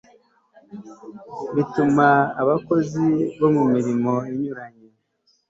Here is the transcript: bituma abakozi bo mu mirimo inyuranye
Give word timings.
bituma 1.55 2.07
abakozi 2.41 3.05
bo 3.39 3.47
mu 3.55 3.63
mirimo 3.73 4.13
inyuranye 4.31 4.87